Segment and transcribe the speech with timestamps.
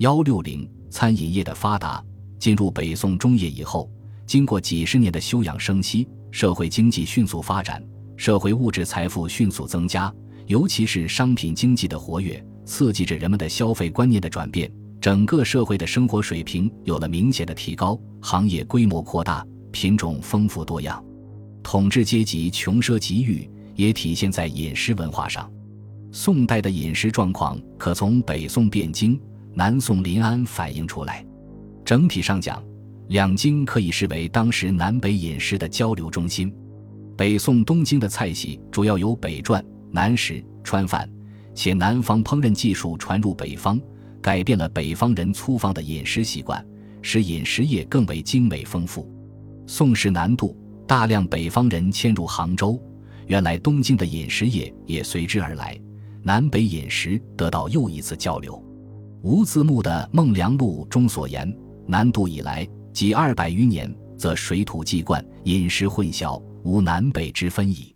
[0.00, 2.02] 幺六零餐饮业的发达，
[2.38, 3.90] 进入北宋中叶以后，
[4.24, 10.10] 经过几十年的休养生息，社会经济迅速发展，社会物质财富迅速增加，
[10.46, 21.04] 尤其是商品经济的活跃，刺激着人们的消费观念的转变，整个社会的生活水平有了明显的提高，行业规模扩大，品种丰富多样，
[21.62, 25.52] 统治阶级穷奢极欲也体现在饮食文化上。
[26.10, 29.20] 宋代的饮食状况可从北宋汴京、
[29.54, 31.24] 南宋临安反映出来。
[31.84, 32.62] 整体上讲，
[33.08, 36.54] 两京可以视为当时南北饮食的交流中心。
[37.16, 41.10] 北宋东京的菜系主要由北传、南食、川饭，
[41.54, 43.80] 且南方烹饪技术传入北方，
[44.22, 46.64] 改变了北方人粗放的饮食习惯，
[47.02, 49.10] 使饮食业更为精美丰富。
[49.66, 50.56] 宋时南渡，
[50.86, 52.80] 大量北方人迁入杭州，
[53.26, 55.78] 原来东京的饮食业也随之而来。
[56.22, 58.62] 南北饮食得到又一次交流。
[59.22, 61.54] 无字幕的《孟良录》中所言
[61.86, 67.94] ：“南渡以来，即二百余年，则水土既贯，饮食混淆，无南北之分矣。”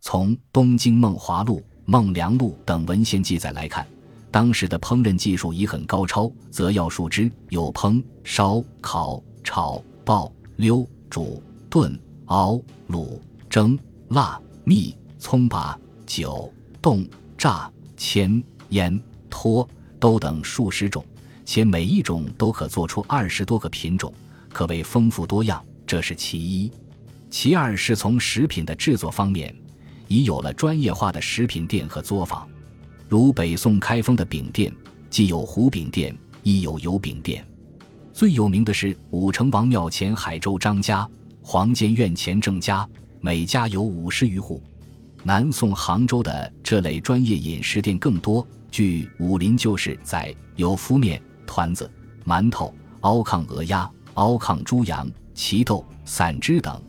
[0.00, 3.86] 从《东京梦华录》《孟良录》等文献记载来看，
[4.30, 12.60] 当时的烹饪技术已很高超，则要数之，有烹、烧、烤、炒、爆、溜、煮、炖、熬、
[12.90, 17.06] 卤、蒸、辣、蜜、葱拔、酒、冻。
[17.38, 19.66] 炸、煎、腌、托、
[19.98, 21.04] 都等数十种，
[21.44, 24.12] 且每一种都可做出二十多个品种，
[24.50, 25.64] 可谓丰富多样。
[25.86, 26.70] 这是其一。
[27.30, 29.54] 其二是从食品的制作方面，
[30.06, 32.48] 已有了专业化的食品店和作坊，
[33.08, 34.72] 如北宋开封的饼店，
[35.10, 37.46] 既有糊饼店，亦有油饼店。
[38.12, 41.08] 最有名的是武成王庙前海州张家、
[41.40, 42.88] 黄监院前郑家，
[43.20, 44.62] 每家有五十余户。
[45.24, 48.46] 南宋杭州的这类专业饮食店更多。
[48.70, 51.90] 据《武林旧事》载，有敷面、团子、
[52.24, 56.80] 馒头、凹炕鹅鸭、凹炕猪羊、奇豆、散汁等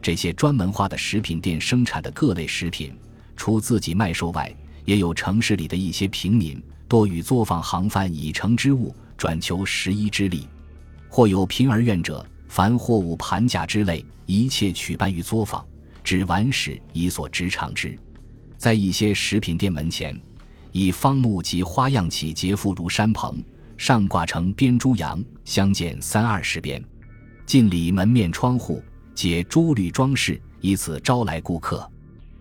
[0.00, 2.96] 这些专门化的食品店生产的各类食品，
[3.36, 10.48] 除自己卖售外，也有城市里的一些平民多与作坊行贩以成之物，转求食衣之利。
[11.08, 15.64] 或有贫而怨者，凡货物盘价之类，一切取办于作坊。
[16.06, 17.98] 指完时以所直长之，
[18.56, 20.16] 在一些食品店门前，
[20.70, 23.42] 以方木及花样起结附如山棚，
[23.76, 26.80] 上挂成编珠羊，相间三二十边。
[27.44, 28.80] 近里门面窗户
[29.16, 31.90] 皆珠绿装饰，以此招来顾客。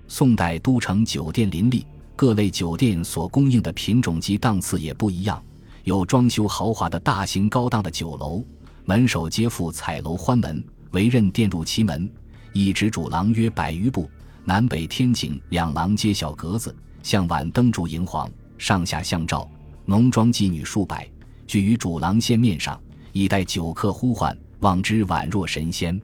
[0.08, 5.44] 宋代都城酒店林立，各类酒店所供应的品种及档次也不一样，
[5.86, 8.46] 有装修豪华的大型高档的酒楼，
[8.84, 12.08] 门首皆附彩楼欢门，为刃殿入其门。
[12.56, 14.10] 一直主廊约百余步，
[14.46, 16.74] 南北天井两廊皆小格子，
[17.04, 19.46] 向晚灯烛荧黄，上下相照，
[19.84, 21.06] 浓妆妓女数百，
[21.46, 26.02] 聚于主廊线面上，以待酒客呼唤，望之宛若神仙。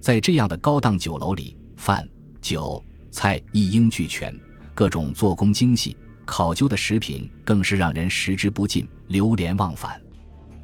[0.00, 2.04] 在这样的高档酒楼里，饭、
[2.40, 4.36] 酒、菜一应俱全，
[4.74, 10.02] 各种做工精细，考究的食品更是让人食之不尽，流连忘返。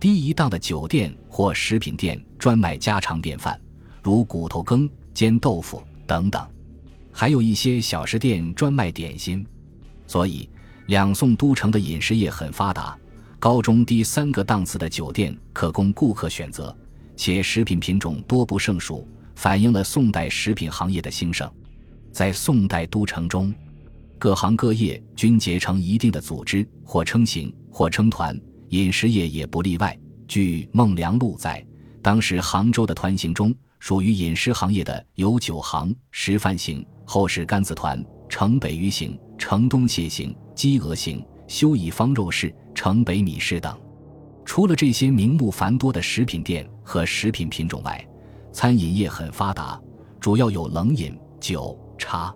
[0.00, 3.56] 低一档的酒店或食品店专卖家常便饭，
[4.02, 4.90] 如骨头羹。
[5.12, 6.46] 煎豆腐等等，
[7.12, 9.46] 还有一些小食店专卖点心，
[10.06, 10.48] 所以
[10.86, 12.96] 两宋都城的饮食业很发达。
[13.38, 16.76] 高中低三个档次的酒店可供顾客选择，
[17.16, 21.50] 且食品品种多不胜数，反映了宋代食品行业的兴盛。
[22.12, 23.54] 在宋代都城中，
[24.18, 28.38] 各行各业均结成一定的组织，或称行，或称团，
[28.68, 29.98] 饮食业也不例外。
[30.28, 31.64] 据《孟良录》载，
[32.02, 33.54] 当时杭州的团行中。
[33.80, 43.76] 属于饮食行业的有酒行、食饭行、后世甘子团、城北鱼行、城东蟹行、鸡鹅行、修乙方肉市、城北米市等。
[44.44, 48.06] 除了这些名目繁多的食品店和食品品种外，
[48.52, 49.80] 餐饮业很发达，
[50.20, 52.34] 主要有冷饮、酒、茶。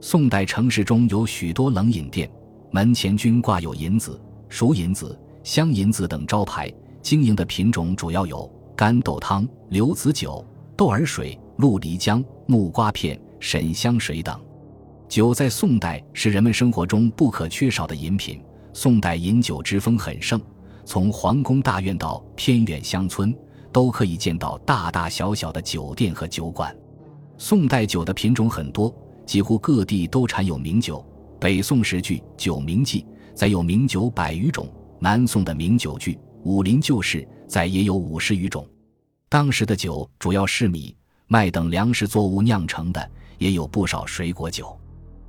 [0.00, 2.30] 宋代城市中有许多冷饮店，
[2.70, 6.72] 门前均挂有银子、熟银子、香银子等招牌，
[7.02, 10.46] 经营的品种主要有干豆汤、柳子酒。
[10.76, 14.38] 豆儿水、鹿梨浆、木瓜片、沈香水等，
[15.08, 18.42] 酒在宋代是人们生活中不可缺少的饮品。
[18.74, 20.38] 宋代饮酒之风很盛，
[20.84, 23.34] 从皇宫大院到偏远乡村，
[23.72, 26.76] 都可以见到大大小小的酒店和酒馆。
[27.38, 28.94] 宋代酒的品种很多，
[29.24, 31.02] 几乎各地都产有名酒。
[31.40, 33.00] 北宋时句《酒名记》
[33.34, 34.68] 载有名酒百余种，
[34.98, 36.12] 南宋的名酒句
[36.44, 38.66] 《武林旧事》载也有五十余种。
[39.28, 40.94] 当时的酒主要是米、
[41.26, 44.78] 麦等粮食作物酿成的，也有不少水果酒。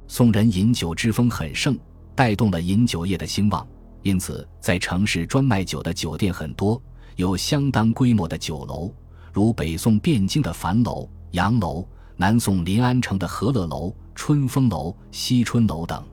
[0.08, 1.76] 宋人饮酒之风很盛，
[2.14, 3.66] 带动了饮酒业的兴旺。
[4.04, 6.80] 因此在城市专卖酒的酒店很多，
[7.16, 8.94] 有相当规模的酒楼，
[9.34, 11.84] 如北宋汴京的樊楼、杨楼，
[12.16, 16.06] 南宋临安城的和乐楼、春风楼、惜春楼等。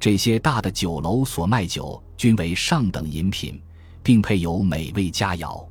[0.00, 3.62] 这些大的酒楼所卖酒均为上等饮品，
[4.02, 5.64] 并配有美味佳肴。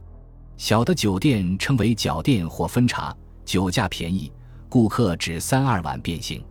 [0.62, 4.32] 小的酒店称为脚店或分茶，酒价便宜，
[4.70, 6.46] 顾客只三二碗便行。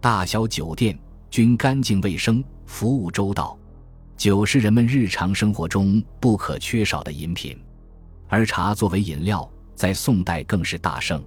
[0.00, 0.98] 大小酒店
[1.30, 3.56] 均干净卫生，服务周到。
[4.16, 7.56] 酒是人们日常生活中不可缺少的饮品，
[8.26, 11.24] 而茶作为饮料，在宋代更是大盛。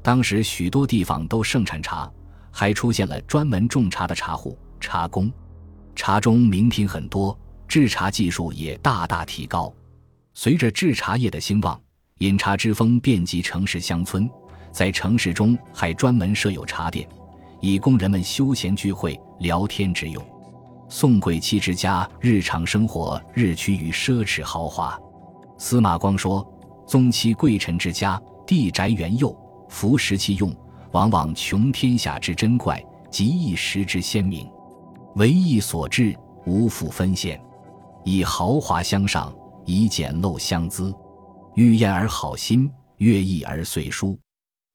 [0.00, 2.10] 当时许多地方都盛产茶，
[2.50, 4.56] 还出现了专门种茶的茶户。
[4.80, 5.30] 茶工，
[5.94, 7.38] 茶中名品很多，
[7.68, 9.70] 制茶技术也大大提高。
[10.40, 11.76] 随着制茶业的兴旺，
[12.18, 14.30] 饮茶之风遍及城市乡村，
[14.70, 17.08] 在城市中还专门设有茶店，
[17.60, 20.24] 以供人们休闲聚会、聊天之用。
[20.88, 24.96] 宋贵戚之家日常生活日趋于奢侈豪华。
[25.56, 26.48] 司马光说
[26.86, 29.36] ：“宗戚贵臣之家，地宅园囿，
[29.68, 30.54] 服食器用，
[30.92, 32.80] 往往穷天下之珍怪，
[33.10, 34.48] 极一时之鲜明。”
[35.18, 37.42] 唯意所至，无复分献，
[38.04, 39.34] 以豪华相上，
[39.70, 40.94] 以简陋相资，
[41.54, 44.18] 欲艳而好心，乐意而遂书。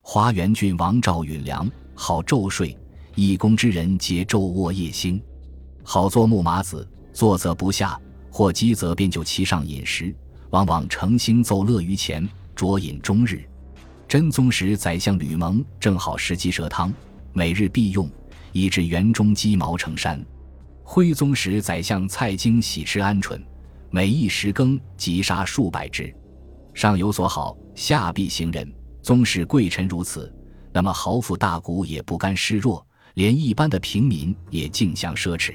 [0.03, 2.77] 华元郡王赵允良好昼睡，
[3.15, 5.19] 义工之人皆昼卧夜兴，
[5.83, 7.99] 好坐木马子，坐则不下，
[8.31, 10.15] 或饥则便就其上饮食，
[10.51, 13.43] 往往诚心奏乐于前，酌饮终日。
[14.07, 16.93] 真宗时，宰相吕蒙正好食鸡舌汤，
[17.31, 18.07] 每日必用，
[18.51, 20.23] 以致园中鸡毛成山。
[20.83, 23.41] 徽宗时，宰相蔡京喜吃鹌鹑，
[23.95, 26.11] 每一时更即杀数百只。
[26.73, 28.67] 上有所好，下必行人。
[29.03, 30.33] 宗室贵臣如此，
[30.71, 35.53] 那么豪富大贾也不甘示弱，连一般的平民也竞相奢侈。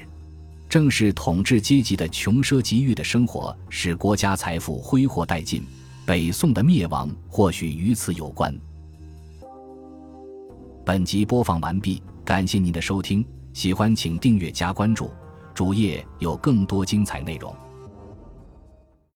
[0.69, 5.61] 正是统治阶级的穷奢极欲的生活，使国家财富挥霍殆尽。
[6.05, 8.57] 北宋的灭亡或许与此有关。
[10.85, 13.25] 本集播放完毕，感谢您的收听。
[13.51, 15.11] 喜欢请订阅加关注，
[15.53, 17.53] 主页有更多精彩内容。